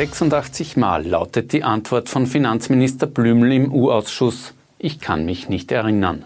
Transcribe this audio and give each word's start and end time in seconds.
86 0.00 0.78
Mal 0.78 1.06
lautet 1.06 1.52
die 1.52 1.62
Antwort 1.62 2.08
von 2.08 2.26
Finanzminister 2.26 3.06
Blümel 3.06 3.52
im 3.52 3.70
U-Ausschuss, 3.70 4.54
ich 4.78 4.98
kann 4.98 5.26
mich 5.26 5.50
nicht 5.50 5.70
erinnern. 5.72 6.24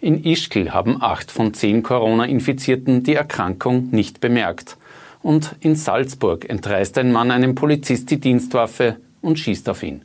In 0.00 0.24
Ischgl 0.24 0.72
haben 0.72 1.02
acht 1.02 1.30
von 1.30 1.52
zehn 1.52 1.82
Corona-Infizierten 1.82 3.02
die 3.02 3.14
Erkrankung 3.14 3.90
nicht 3.90 4.22
bemerkt. 4.22 4.78
Und 5.22 5.54
in 5.60 5.76
Salzburg 5.76 6.48
entreißt 6.48 6.96
ein 6.96 7.12
Mann 7.12 7.30
einem 7.30 7.54
Polizist 7.54 8.10
die 8.10 8.20
Dienstwaffe 8.20 8.96
und 9.20 9.38
schießt 9.38 9.68
auf 9.68 9.82
ihn. 9.82 10.00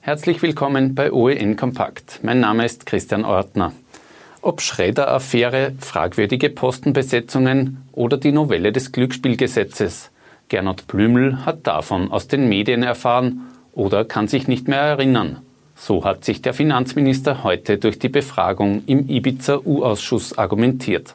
Herzlich 0.00 0.42
willkommen 0.42 0.96
bei 0.96 1.12
OEN 1.12 1.54
Kompakt. 1.54 2.18
Mein 2.24 2.40
Name 2.40 2.64
ist 2.64 2.84
Christian 2.84 3.24
Ortner. 3.24 3.72
Ob 4.42 4.60
Schredder-Affäre, 4.60 5.74
fragwürdige 5.78 6.50
Postenbesetzungen 6.50 7.84
oder 7.92 8.16
die 8.16 8.32
Novelle 8.32 8.72
des 8.72 8.90
Glücksspielgesetzes– 8.90 10.10
Gernot 10.48 10.86
Blümel 10.86 11.44
hat 11.44 11.66
davon 11.66 12.10
aus 12.10 12.26
den 12.26 12.48
Medien 12.48 12.82
erfahren 12.82 13.42
oder 13.72 14.04
kann 14.04 14.28
sich 14.28 14.48
nicht 14.48 14.66
mehr 14.66 14.80
erinnern. 14.80 15.42
So 15.74 16.04
hat 16.04 16.24
sich 16.24 16.42
der 16.42 16.54
Finanzminister 16.54 17.44
heute 17.44 17.78
durch 17.78 17.98
die 17.98 18.08
Befragung 18.08 18.82
im 18.86 19.08
Ibiza-U-Ausschuss 19.08 20.36
argumentiert. 20.36 21.14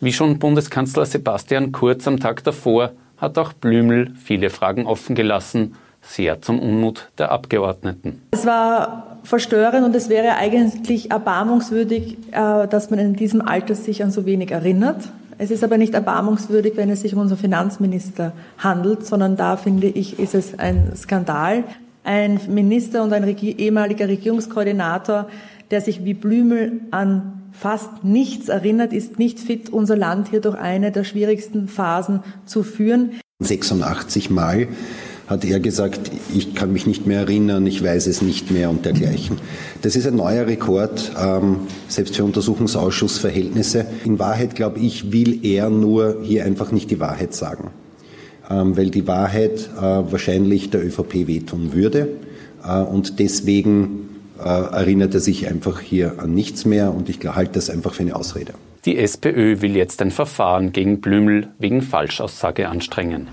Wie 0.00 0.12
schon 0.12 0.38
Bundeskanzler 0.38 1.06
Sebastian 1.06 1.72
Kurz 1.72 2.06
am 2.06 2.20
Tag 2.20 2.44
davor 2.44 2.92
hat 3.16 3.38
auch 3.38 3.52
Blümel 3.52 4.12
viele 4.14 4.50
Fragen 4.50 4.86
offen 4.86 5.16
gelassen, 5.16 5.74
sehr 6.00 6.40
zum 6.40 6.60
Unmut 6.60 7.10
der 7.18 7.32
Abgeordneten. 7.32 8.22
Es 8.30 8.46
war 8.46 9.18
verstörend 9.24 9.84
und 9.84 9.96
es 9.96 10.08
wäre 10.08 10.36
eigentlich 10.36 11.10
erbarmungswürdig, 11.10 12.16
äh, 12.30 12.68
dass 12.68 12.90
man 12.90 13.00
in 13.00 13.16
diesem 13.16 13.40
Alter 13.40 13.74
sich 13.74 14.02
an 14.04 14.10
so 14.10 14.24
wenig 14.24 14.52
erinnert. 14.52 15.08
Es 15.38 15.52
ist 15.52 15.62
aber 15.62 15.78
nicht 15.78 15.94
erbarmungswürdig, 15.94 16.72
wenn 16.76 16.90
es 16.90 17.02
sich 17.02 17.14
um 17.14 17.20
unseren 17.20 17.38
Finanzminister 17.38 18.32
handelt, 18.58 19.06
sondern 19.06 19.36
da 19.36 19.56
finde 19.56 19.86
ich, 19.86 20.18
ist 20.18 20.34
es 20.34 20.58
ein 20.58 20.92
Skandal. 20.96 21.62
Ein 22.02 22.40
Minister 22.48 23.04
und 23.04 23.12
ein 23.12 23.24
ehemaliger 23.38 24.08
Regierungskoordinator, 24.08 25.28
der 25.70 25.80
sich 25.80 26.04
wie 26.04 26.14
Blümel 26.14 26.80
an 26.90 27.42
fast 27.52 28.02
nichts 28.02 28.48
erinnert, 28.48 28.92
ist 28.92 29.18
nicht 29.18 29.38
fit, 29.38 29.70
unser 29.70 29.96
Land 29.96 30.28
hier 30.28 30.40
durch 30.40 30.56
eine 30.56 30.90
der 30.90 31.04
schwierigsten 31.04 31.68
Phasen 31.68 32.20
zu 32.44 32.62
führen. 32.64 33.12
86 33.40 34.30
Mal 34.30 34.68
hat 35.28 35.44
er 35.44 35.60
gesagt, 35.60 36.10
ich 36.34 36.54
kann 36.54 36.72
mich 36.72 36.86
nicht 36.86 37.06
mehr 37.06 37.20
erinnern, 37.20 37.66
ich 37.66 37.84
weiß 37.84 38.06
es 38.06 38.22
nicht 38.22 38.50
mehr 38.50 38.70
und 38.70 38.86
dergleichen. 38.86 39.36
Das 39.82 39.94
ist 39.94 40.06
ein 40.06 40.16
neuer 40.16 40.46
Rekord, 40.46 41.12
ähm, 41.22 41.60
selbst 41.86 42.16
für 42.16 42.24
Untersuchungsausschussverhältnisse. 42.24 43.86
In 44.04 44.18
Wahrheit, 44.18 44.54
glaube 44.54 44.80
ich, 44.80 45.12
will 45.12 45.44
er 45.44 45.68
nur 45.68 46.22
hier 46.22 46.44
einfach 46.46 46.72
nicht 46.72 46.90
die 46.90 46.98
Wahrheit 46.98 47.34
sagen, 47.34 47.70
ähm, 48.50 48.76
weil 48.76 48.88
die 48.88 49.06
Wahrheit 49.06 49.68
äh, 49.76 49.82
wahrscheinlich 49.82 50.70
der 50.70 50.84
ÖVP 50.84 51.26
wehtun 51.26 51.74
würde. 51.74 52.08
Äh, 52.64 52.80
und 52.80 53.18
deswegen 53.18 54.08
äh, 54.38 54.48
erinnert 54.48 55.12
er 55.12 55.20
sich 55.20 55.46
einfach 55.46 55.80
hier 55.80 56.20
an 56.20 56.32
nichts 56.32 56.64
mehr 56.64 56.94
und 56.94 57.10
ich 57.10 57.18
halte 57.28 57.52
das 57.52 57.68
einfach 57.68 57.92
für 57.92 58.02
eine 58.02 58.16
Ausrede. 58.16 58.54
Die 58.86 58.96
SPÖ 58.96 59.60
will 59.60 59.76
jetzt 59.76 60.00
ein 60.00 60.10
Verfahren 60.10 60.72
gegen 60.72 61.02
Blümel 61.02 61.48
wegen 61.58 61.82
Falschaussage 61.82 62.68
anstrengen. 62.68 63.28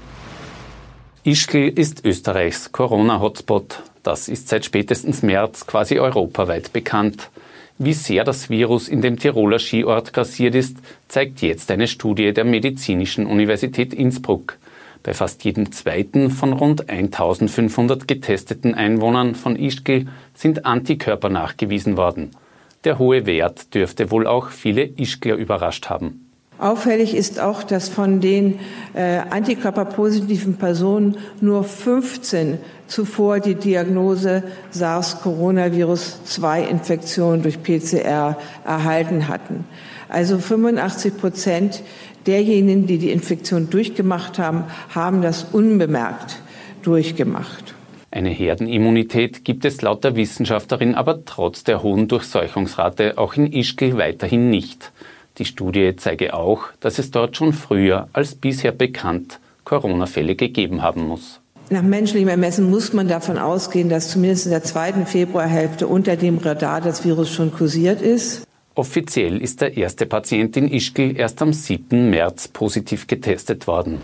Ischgl 1.28 1.70
ist 1.70 2.06
Österreichs 2.06 2.72
Corona-Hotspot. 2.72 3.82
Das 4.04 4.28
ist 4.28 4.48
seit 4.48 4.64
spätestens 4.64 5.24
März 5.24 5.66
quasi 5.66 5.98
europaweit 5.98 6.72
bekannt. 6.72 7.32
Wie 7.80 7.94
sehr 7.94 8.24
das 8.24 8.52
Virus 8.52 8.88
in 8.88 9.02
dem 9.02 9.18
Tiroler 9.18 9.58
Skiort 9.58 10.14
grassiert 10.14 10.54
ist, 10.54 10.78
zeigt 11.08 11.42
jetzt 11.42 11.72
eine 11.72 11.88
Studie 11.88 12.32
der 12.32 12.44
Medizinischen 12.44 13.26
Universität 13.26 13.92
Innsbruck. 13.92 14.60
Bei 15.02 15.16
fast 15.16 15.44
jedem 15.44 15.72
zweiten 15.72 16.30
von 16.30 16.54
rund 16.54 16.92
1500 16.92 18.08
getesteten 18.08 18.76
Einwohnern 18.76 19.34
von 19.34 19.56
Ischgl 19.56 20.06
sind 20.36 20.64
Antikörper 20.64 21.30
nachgewiesen 21.30 21.98
worden. 21.98 22.36
Der 22.84 23.00
hohe 23.00 23.26
Wert 23.26 23.74
dürfte 23.74 24.12
wohl 24.12 24.28
auch 24.28 24.52
viele 24.52 24.84
Ischgler 24.84 25.38
überrascht 25.38 25.90
haben. 25.90 26.25
Auffällig 26.58 27.16
ist 27.16 27.42
auch, 27.42 27.64
dass 27.64 27.90
von 27.90 28.22
den 28.22 28.60
äh, 28.94 29.18
antikörperpositiven 29.30 30.56
Personen 30.56 31.18
nur 31.42 31.66
15 31.66 32.60
zuvor 32.88 33.42
die 33.42 33.56
Diagnose 33.56 34.42
SARS-Coronavirus-2-Infektion 34.72 37.42
durch 37.42 37.62
PCR 37.62 38.38
erhalten 38.64 39.28
hatten. 39.28 39.66
Also 40.08 40.38
85 40.38 41.18
Prozent 41.18 41.84
derjenigen, 42.26 42.88
die 42.88 43.00
die 43.00 43.12
Infektion 43.12 43.70
durchgemacht 43.70 44.40
haben, 44.40 44.64
haben 44.94 45.22
das 45.22 45.48
unbemerkt 45.52 46.40
durchgemacht. 46.84 47.74
Eine 48.12 48.30
Herdenimmunität 48.30 49.44
gibt 49.44 49.66
es 49.66 49.82
laut 49.82 50.06
der 50.06 50.16
Wissenschaftlerin 50.16 50.96
aber 50.96 51.26
trotz 51.26 51.66
der 51.66 51.84
hohen 51.84 52.08
Durchseuchungsrate 52.08 53.18
auch 53.18 53.34
in 53.34 53.52
Ischgl 53.52 53.98
weiterhin 53.98 54.50
nicht. 54.50 54.94
Die 55.38 55.46
Studie 55.46 55.96
zeige 55.98 56.34
auch, 56.34 56.64
dass 56.80 56.98
es 56.98 57.12
dort 57.12 57.36
schon 57.36 57.54
früher 57.54 58.08
als 58.14 58.36
bisher 58.36 58.72
bekannt 58.72 59.40
Corona-Fälle 59.66 60.36
gegeben 60.36 60.82
haben 60.82 61.08
muss. 61.08 61.42
Nach 61.70 61.82
menschlichem 61.82 62.30
Ermessen 62.30 62.70
muss 62.70 62.94
man 62.94 63.08
davon 63.08 63.38
ausgehen, 63.38 63.90
dass 63.90 64.10
zumindest 64.10 64.46
in 64.46 64.52
der 64.52 64.64
zweiten 64.64 65.06
Februarhälfte 65.08 65.88
unter 65.88 66.16
dem 66.16 66.38
Radar 66.38 66.80
das 66.80 67.04
Virus 67.04 67.32
schon 67.32 67.52
kursiert 67.52 68.02
ist. 68.02 68.46
Offiziell 68.76 69.42
ist 69.42 69.62
der 69.62 69.76
erste 69.76 70.06
Patient 70.06 70.56
in 70.58 70.72
Ischgl 70.72 71.18
erst 71.18 71.42
am 71.42 71.54
7. 71.54 72.10
März 72.10 72.50
positiv 72.50 73.08
getestet 73.08 73.68
worden. 73.68 74.00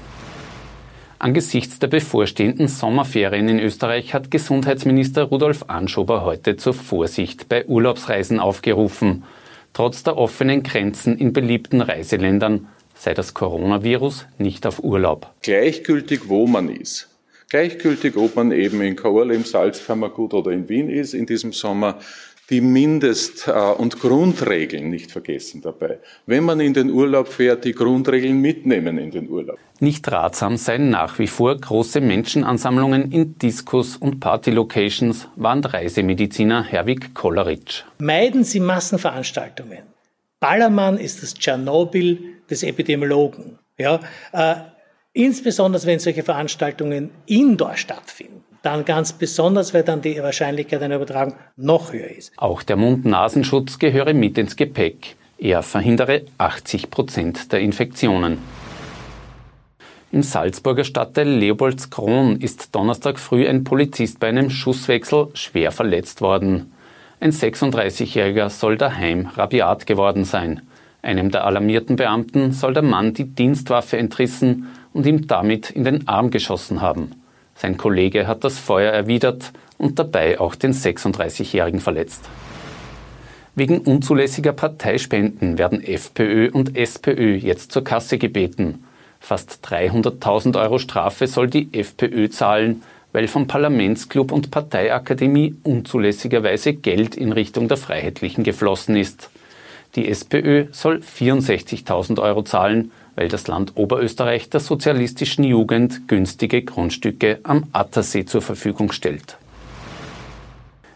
Angesichts 1.19 1.77
der 1.77 1.87
bevorstehenden 1.87 2.67
Sommerferien 2.67 3.47
in 3.47 3.59
Österreich 3.59 4.15
hat 4.15 4.31
Gesundheitsminister 4.31 5.23
Rudolf 5.23 5.65
Anschober 5.67 6.25
heute 6.25 6.57
zur 6.57 6.73
Vorsicht 6.73 7.47
bei 7.47 7.67
Urlaubsreisen 7.67 8.39
aufgerufen. 8.39 9.23
Trotz 9.73 10.03
der 10.03 10.17
offenen 10.17 10.63
Grenzen 10.63 11.17
in 11.17 11.33
beliebten 11.33 11.81
Reiseländern 11.81 12.67
sei 12.95 13.13
das 13.13 13.33
Coronavirus 13.33 14.27
nicht 14.37 14.67
auf 14.67 14.83
Urlaub. 14.83 15.31
Gleichgültig, 15.41 16.27
wo 16.27 16.45
man 16.45 16.69
ist. 16.69 17.07
Gleichgültig, 17.49 18.15
ob 18.15 18.35
man 18.35 18.51
eben 18.51 18.81
in 18.81 18.95
Kaorle 18.95 19.33
im 19.33 19.43
Salzkammergut 19.43 20.33
oder 20.33 20.51
in 20.51 20.69
Wien 20.69 20.89
ist 20.89 21.13
in 21.13 21.25
diesem 21.25 21.51
Sommer, 21.51 21.99
die 22.49 22.61
Mindest- 22.61 23.47
äh, 23.47 23.51
und 23.51 23.99
Grundregeln 23.99 24.89
nicht 24.89 25.11
vergessen 25.11 25.61
dabei. 25.61 25.99
Wenn 26.25 26.43
man 26.43 26.59
in 26.59 26.73
den 26.73 26.89
Urlaub 26.89 27.27
fährt, 27.27 27.63
die 27.65 27.71
Grundregeln 27.71 28.39
mitnehmen 28.41 28.97
in 28.97 29.11
den 29.11 29.29
Urlaub. 29.29 29.57
Nicht 29.79 30.11
ratsam 30.11 30.57
seien 30.57 30.89
nach 30.89 31.17
wie 31.17 31.27
vor 31.27 31.55
große 31.55 32.01
Menschenansammlungen 32.01 33.11
in 33.11 33.37
Diskos 33.37 33.95
und 33.95 34.19
Partylocations, 34.19 35.27
warnt 35.35 35.73
Reisemediziner 35.73 36.63
Herwig 36.63 37.13
Kolleritsch. 37.13 37.83
Meiden 37.99 38.43
Sie 38.43 38.59
Massenveranstaltungen. 38.59 39.83
Ballermann 40.39 40.97
ist 40.97 41.23
das 41.23 41.35
Tschernobyl 41.35 42.41
des 42.49 42.63
Epidemiologen. 42.63 43.59
Ja, 43.77 43.99
äh, 44.33 44.55
insbesondere 45.13 45.85
wenn 45.85 45.99
solche 45.99 46.23
Veranstaltungen 46.23 47.11
indoor 47.25 47.77
stattfinden 47.77 48.50
dann 48.61 48.85
ganz 48.85 49.13
besonders, 49.13 49.73
weil 49.73 49.83
dann 49.83 50.01
die 50.01 50.21
Wahrscheinlichkeit 50.21 50.81
einer 50.81 50.95
Übertragung 50.95 51.35
noch 51.55 51.93
höher 51.93 52.09
ist. 52.09 52.33
Auch 52.37 52.63
der 52.63 52.75
Mund-Nasenschutz 52.75 53.79
gehöre 53.79 54.13
mit 54.13 54.37
ins 54.37 54.55
Gepäck. 54.55 55.15
Er 55.37 55.63
verhindere 55.63 56.23
80 56.37 56.91
Prozent 56.91 57.51
der 57.51 57.61
Infektionen. 57.61 58.37
Im 60.11 60.23
Salzburger 60.23 60.83
Stadtteil 60.83 61.27
Leopoldskron 61.27 62.35
ist 62.35 62.75
Donnerstag 62.75 63.17
früh 63.17 63.47
ein 63.47 63.63
Polizist 63.63 64.19
bei 64.19 64.27
einem 64.27 64.49
Schusswechsel 64.49 65.29
schwer 65.33 65.71
verletzt 65.71 66.21
worden. 66.21 66.73
Ein 67.21 67.31
36-Jähriger 67.31 68.49
soll 68.49 68.77
daheim 68.77 69.27
rabiat 69.35 69.85
geworden 69.85 70.25
sein. 70.25 70.61
Einem 71.01 71.31
der 71.31 71.45
alarmierten 71.45 71.95
Beamten 71.95 72.51
soll 72.51 72.73
der 72.73 72.83
Mann 72.83 73.13
die 73.13 73.23
Dienstwaffe 73.23 73.97
entrissen 73.97 74.67
und 74.93 75.05
ihm 75.05 75.27
damit 75.27 75.71
in 75.71 75.85
den 75.85 76.07
Arm 76.07 76.29
geschossen 76.29 76.81
haben. 76.81 77.20
Sein 77.61 77.77
Kollege 77.77 78.25
hat 78.25 78.43
das 78.43 78.57
Feuer 78.57 78.91
erwidert 78.91 79.51
und 79.77 79.99
dabei 79.99 80.39
auch 80.39 80.55
den 80.55 80.73
36-Jährigen 80.73 81.79
verletzt. 81.79 82.27
Wegen 83.53 83.81
unzulässiger 83.81 84.51
Parteispenden 84.51 85.59
werden 85.59 85.83
FPÖ 85.83 86.49
und 86.49 86.75
SPÖ 86.75 87.35
jetzt 87.35 87.71
zur 87.71 87.83
Kasse 87.83 88.17
gebeten. 88.17 88.83
Fast 89.19 89.59
300.000 89.63 90.59
Euro 90.59 90.79
Strafe 90.79 91.27
soll 91.27 91.51
die 91.51 91.69
FPÖ 91.71 92.29
zahlen, 92.29 92.81
weil 93.11 93.27
vom 93.27 93.45
Parlamentsclub 93.45 94.31
und 94.31 94.49
Parteiakademie 94.49 95.53
unzulässigerweise 95.61 96.73
Geld 96.73 97.13
in 97.13 97.31
Richtung 97.31 97.67
der 97.67 97.77
Freiheitlichen 97.77 98.43
geflossen 98.43 98.95
ist. 98.95 99.29
Die 99.93 100.09
SPÖ 100.09 100.65
soll 100.71 100.95
64.000 100.95 102.19
Euro 102.23 102.41
zahlen, 102.41 102.91
weil 103.21 103.27
das 103.27 103.47
Land 103.47 103.73
Oberösterreich 103.75 104.49
der 104.49 104.59
sozialistischen 104.59 105.43
Jugend 105.43 106.07
günstige 106.07 106.63
Grundstücke 106.63 107.39
am 107.43 107.65
Attersee 107.71 108.25
zur 108.25 108.41
Verfügung 108.41 108.91
stellt. 108.91 109.37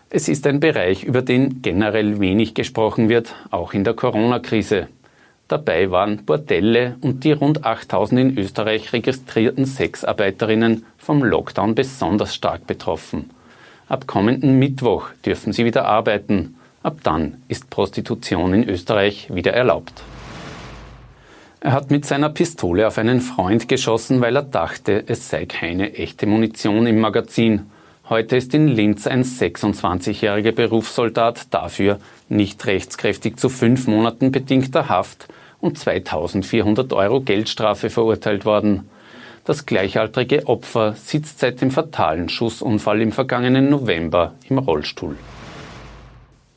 Es 0.09 0.27
ist 0.27 0.47
ein 0.47 0.59
Bereich, 0.59 1.03
über 1.03 1.21
den 1.21 1.61
generell 1.61 2.19
wenig 2.19 2.55
gesprochen 2.55 3.09
wird, 3.09 3.35
auch 3.51 3.75
in 3.75 3.83
der 3.83 3.93
Corona-Krise. 3.93 4.87
Dabei 5.47 5.91
waren 5.91 6.25
Bordelle 6.25 6.95
und 7.01 7.23
die 7.23 7.31
rund 7.31 7.63
8000 7.63 8.19
in 8.21 8.37
Österreich 8.39 8.91
registrierten 8.91 9.67
Sexarbeiterinnen 9.67 10.83
vom 10.97 11.23
Lockdown 11.23 11.75
besonders 11.75 12.33
stark 12.33 12.65
betroffen. 12.65 13.29
Ab 13.87 14.07
kommenden 14.07 14.57
Mittwoch 14.57 15.09
dürfen 15.23 15.53
sie 15.53 15.63
wieder 15.63 15.85
arbeiten. 15.85 16.55
Ab 16.81 17.01
dann 17.03 17.43
ist 17.49 17.69
Prostitution 17.69 18.55
in 18.55 18.67
Österreich 18.67 19.27
wieder 19.31 19.53
erlaubt. 19.53 20.01
Er 21.65 21.71
hat 21.71 21.89
mit 21.89 22.05
seiner 22.05 22.29
Pistole 22.29 22.85
auf 22.85 22.99
einen 22.99 23.21
Freund 23.21 23.67
geschossen, 23.67 24.21
weil 24.21 24.35
er 24.35 24.43
dachte, 24.43 25.03
es 25.07 25.29
sei 25.29 25.47
keine 25.47 25.95
echte 25.95 26.27
Munition 26.27 26.85
im 26.85 26.99
Magazin. 26.99 27.71
Heute 28.07 28.37
ist 28.37 28.53
in 28.53 28.67
Linz 28.67 29.07
ein 29.07 29.23
26-jähriger 29.23 30.51
Berufssoldat 30.51 31.51
dafür 31.51 31.97
nicht 32.29 32.63
rechtskräftig 32.67 33.37
zu 33.37 33.49
fünf 33.49 33.87
Monaten 33.87 34.31
bedingter 34.31 34.89
Haft 34.89 35.27
und 35.59 35.79
2400 35.79 36.93
Euro 36.93 37.21
Geldstrafe 37.21 37.89
verurteilt 37.89 38.45
worden. 38.45 38.87
Das 39.43 39.65
gleichaltrige 39.65 40.45
Opfer 40.45 40.93
sitzt 40.93 41.39
seit 41.39 41.61
dem 41.61 41.71
fatalen 41.71 42.29
Schussunfall 42.29 43.01
im 43.01 43.11
vergangenen 43.11 43.71
November 43.71 44.35
im 44.49 44.59
Rollstuhl. 44.59 45.17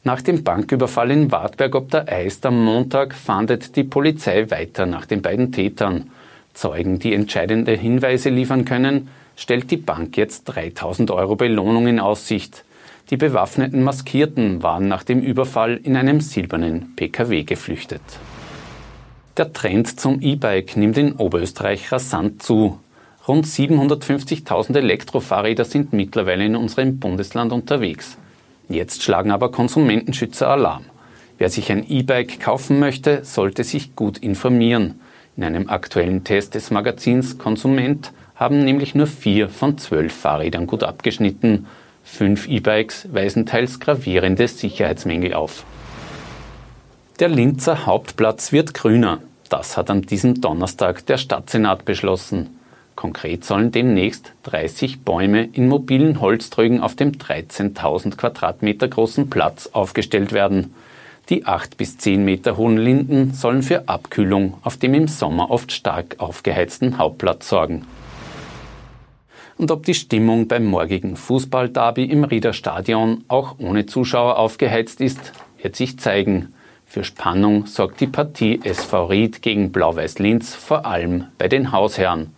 Nach 0.08 0.22
dem 0.22 0.43
Banküberfall 0.43 1.10
in 1.10 1.31
Wartberg 1.31 1.75
ob 1.75 1.90
der 1.90 2.10
Eist 2.10 2.46
am 2.46 2.64
Montag 2.64 3.14
fahndet 3.14 3.76
die 3.76 3.84
Polizei 3.84 4.50
weiter 4.50 4.87
nach 4.87 5.05
den 5.05 5.20
beiden 5.20 5.52
Tätern. 5.52 6.08
Zeugen, 6.55 6.99
die 6.99 7.12
entscheidende 7.12 7.72
Hinweise 7.72 8.31
liefern 8.31 8.64
können, 8.64 9.08
stellt 9.37 9.70
die 9.70 9.76
Bank 9.76 10.16
jetzt 10.16 10.44
3000 10.44 11.10
Euro 11.10 11.37
Belohnung 11.37 11.88
in 11.88 12.00
Aussicht. 12.00 12.64
Die 13.10 13.19
bewaffneten 13.19 13.82
Maskierten 13.82 14.62
waren 14.62 14.88
nach 14.88 15.02
dem 15.02 15.20
Überfall 15.20 15.76
in 15.76 15.94
einem 15.94 16.22
silbernen 16.22 16.94
Pkw 16.96 17.43
geflüchtet. 17.43 18.00
Der 19.37 19.52
Trend 19.52 20.00
zum 20.00 20.22
E-Bike 20.22 20.78
nimmt 20.78 20.96
in 20.96 21.16
Oberösterreich 21.16 21.93
rasant 21.93 22.43
zu. 22.43 22.81
Rund 23.28 23.44
750.000 23.44 24.75
Elektrofahrräder 24.75 25.66
sind 25.66 25.93
mittlerweile 25.93 26.46
in 26.46 26.56
unserem 26.56 26.99
Bundesland 26.99 27.52
unterwegs. 27.52 28.16
Jetzt 28.69 29.03
schlagen 29.03 29.31
aber 29.31 29.50
Konsumentenschützer 29.50 30.49
Alarm. 30.49 30.85
Wer 31.38 31.49
sich 31.49 31.73
ein 31.73 31.88
E-Bike 31.88 32.41
kaufen 32.41 32.79
möchte, 32.79 33.25
sollte 33.25 33.65
sich 33.65 33.97
gut 33.97 34.19
informieren. 34.19 35.00
In 35.37 35.44
einem 35.44 35.69
aktuellen 35.69 36.25
Test 36.25 36.55
des 36.55 36.70
Magazins 36.70 37.38
Konsument 37.38 38.12
haben 38.35 38.65
nämlich 38.65 38.94
nur 38.94 39.06
vier 39.06 39.49
von 39.49 39.79
zwölf 39.79 40.12
Fahrrädern 40.12 40.67
gut 40.67 40.82
abgeschnitten. 40.82 41.67
Fünf 42.05 42.49
E-Bikes 42.49 43.09
weisen 43.12 43.47
teils 43.47 43.81
gravierende 43.81 44.49
Sicherheitsmängel 44.49 45.35
auf. 45.35 45.65
Der 47.20 47.29
Linzer 47.29 47.87
Hauptplatz 47.87 48.53
wird 48.53 48.75
grüner. 48.75 49.20
Das 49.49 49.76
hat 49.76 49.91
an 49.91 50.03
diesem 50.03 50.41
Donnerstag 50.41 51.06
der 51.06 51.17
Stadtsenat 51.17 51.85
beschlossen. 51.85 52.57
Konkret 52.98 53.44
sollen 53.44 53.70
demnächst 53.70 54.32
30 54.42 55.02
Bäume 55.02 55.44
in 55.44 55.68
mobilen 55.68 56.20
Holztrögen 56.20 56.80
auf 56.80 56.96
dem 56.96 57.12
13.000 57.12 58.16
Quadratmeter 58.16 58.88
großen 58.88 59.30
Platz 59.30 59.68
aufgestellt 59.72 60.32
werden. 60.32 60.74
Die 61.28 61.46
8 61.46 61.76
bis 61.76 61.96
10 61.96 62.24
Meter 62.24 62.56
hohen 62.56 62.76
Linden 62.76 63.34
sollen 63.34 63.62
für 63.62 63.88
Abkühlung 63.88 64.54
auf 64.64 64.78
dem 64.78 64.94
im 64.94 65.06
Sommer 65.06 65.52
oft 65.52 65.70
stark 65.70 66.16
aufgeheizten 66.18 66.98
Hauptplatz 66.98 67.48
sorgen. 67.48 67.86
Und 69.58 69.70
ob 69.70 69.86
die 69.86 69.94
Stimmung 69.94 70.48
beim 70.48 70.64
morgigen 70.64 71.14
Fußballderby 71.14 72.02
im 72.02 72.24
Rieder 72.24 72.52
Stadion 72.52 73.22
auch 73.28 73.60
ohne 73.60 73.86
Zuschauer 73.86 74.40
aufgeheizt 74.40 75.00
ist, 75.00 75.32
wird 75.62 75.76
sich 75.76 76.00
zeigen. 76.00 76.52
Für 76.84 77.04
Spannung 77.04 77.66
sorgt 77.66 78.00
die 78.00 78.08
Partie 78.08 78.58
SV 78.64 79.04
Ried 79.06 79.40
gegen 79.40 79.70
Blau-Weiß 79.70 80.18
Linz 80.18 80.56
vor 80.56 80.84
allem 80.84 81.26
bei 81.38 81.46
den 81.46 81.70
Hausherren. 81.70 82.32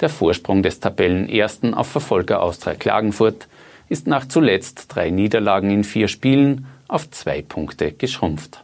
Der 0.00 0.08
Vorsprung 0.10 0.62
des 0.62 0.80
Tabellenersten 0.80 1.72
auf 1.72 1.88
Verfolger 1.88 2.42
Austria 2.42 2.74
Klagenfurt 2.74 3.48
ist 3.88 4.06
nach 4.06 4.26
zuletzt 4.26 4.86
drei 4.94 5.10
Niederlagen 5.10 5.70
in 5.70 5.84
vier 5.84 6.08
Spielen 6.08 6.66
auf 6.88 7.10
zwei 7.10 7.42
Punkte 7.42 7.92
geschrumpft. 7.92 8.62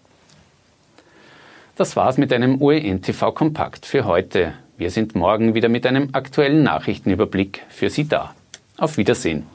Das 1.77 1.97
war's 1.97 2.19
mit 2.19 2.33
einem 2.33 2.61
OEN-TV 2.61 3.33
Kompakt 3.33 3.87
für 3.87 4.05
heute. 4.05 4.53
Wir 4.77 4.91
sind 4.91 5.15
morgen 5.15 5.55
wieder 5.55 5.71
mit 5.71 5.87
einem 5.87 6.11
aktuellen 6.13 6.63
Nachrichtenüberblick 6.63 7.63
für 7.71 7.89
Sie 7.89 8.07
da. 8.07 8.35
Auf 8.77 8.99
Wiedersehen. 8.99 9.47